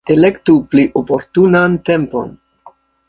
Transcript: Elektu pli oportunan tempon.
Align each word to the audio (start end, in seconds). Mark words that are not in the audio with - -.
Elektu 0.13 0.53
pli 0.71 0.85
oportunan 1.01 1.77
tempon. 1.91 2.33